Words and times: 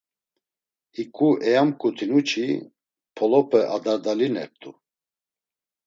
Hiǩu 0.95 1.29
eyamǩutinu 1.47 2.19
çi, 2.29 2.45
polope 3.15 3.61
adardalinert̆u. 3.75 4.71